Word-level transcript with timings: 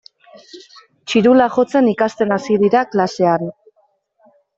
Txirula 1.11 1.45
jotzen 1.57 1.89
ikasten 1.91 2.33
hasi 2.37 2.57
dira 2.63 2.81
klasean. 2.95 3.45